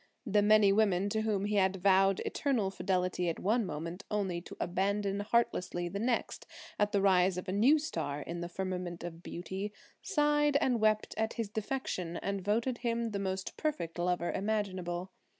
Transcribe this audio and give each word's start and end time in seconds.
The 0.25 0.41
many 0.41 0.73
women 0.73 1.09
to 1.09 1.21
whom 1.21 1.45
he 1.45 1.57
had 1.57 1.75
vowed 1.75 2.21
eternal 2.21 2.71
fidelity 2.71 3.29
at 3.29 3.37
one 3.39 3.67
moment, 3.67 4.03
only 4.09 4.41
to 4.41 4.57
abandon 4.59 5.19
heartlessly 5.19 5.89
the 5.89 5.99
next 5.99 6.47
at 6.79 6.91
the 6.91 7.03
rise 7.03 7.37
of 7.37 7.47
a 7.47 7.51
new 7.51 7.77
star 7.77 8.21
in 8.21 8.41
the 8.41 8.49
firmament 8.49 9.03
of 9.03 9.21
beauty, 9.21 9.71
sighed 10.01 10.57
and 10.59 10.79
wept 10.81 11.13
at 11.19 11.33
his 11.33 11.49
defection 11.49 12.17
and 12.17 12.43
voted 12.43 12.79
him 12.79 13.11
the 13.11 13.19
most 13.19 13.55
perfect 13.57 13.99
lover 13.99 14.31
imaginable. 14.31 15.11